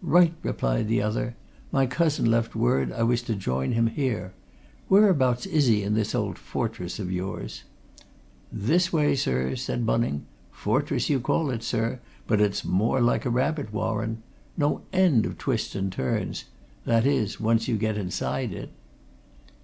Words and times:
"Right!" 0.00 0.32
replied 0.44 0.86
the 0.86 1.02
other. 1.02 1.34
"My 1.72 1.86
cousin 1.86 2.30
left 2.30 2.54
word 2.54 2.92
I 2.92 3.02
was 3.02 3.20
to 3.22 3.34
join 3.34 3.72
him 3.72 3.88
here. 3.88 4.32
Whereabouts 4.88 5.44
is 5.44 5.66
he 5.66 5.82
in 5.82 5.94
this 5.94 6.14
old 6.14 6.38
fortress 6.38 7.00
of 7.00 7.10
yours?" 7.10 7.64
"This 8.52 8.92
way, 8.92 9.16
sir," 9.16 9.56
said 9.56 9.84
Bunning. 9.84 10.24
"Fortress, 10.52 11.10
you 11.10 11.18
call 11.18 11.50
it, 11.50 11.64
sir, 11.64 11.98
but 12.28 12.40
it's 12.40 12.64
more 12.64 13.00
like 13.00 13.26
a 13.26 13.30
rabbit 13.30 13.72
warren! 13.72 14.22
No 14.56 14.82
end 14.92 15.26
of 15.26 15.36
twists 15.36 15.74
and 15.74 15.90
turns 15.90 16.44
that 16.84 17.04
is, 17.04 17.40
once 17.40 17.66
you 17.66 17.76
get 17.76 17.98
inside 17.98 18.52
it." 18.52 18.70